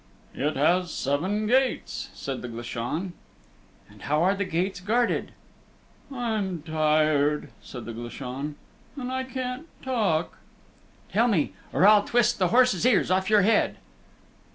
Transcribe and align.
"It 0.33 0.55
has 0.55 0.89
seven 0.91 1.45
gates," 1.45 2.09
said 2.15 2.41
the 2.41 2.47
Glashan. 2.47 3.11
"And 3.87 4.01
how 4.01 4.23
are 4.23 4.33
the 4.33 4.45
gates 4.45 4.79
guarded?" 4.79 5.31
"I'm 6.11 6.63
tired," 6.63 7.49
said 7.61 7.85
the 7.85 7.93
Glashan, 7.93 8.55
"and 8.95 9.11
I 9.11 9.21
can't 9.23 9.67
talk." 9.83 10.39
"Tell 11.13 11.27
me, 11.27 11.53
or 11.71 11.85
I'll 11.85 12.03
twist 12.03 12.39
the 12.39 12.47
horse's 12.47 12.83
ears 12.83 13.11
off 13.11 13.29
your 13.29 13.43
head." 13.43 13.77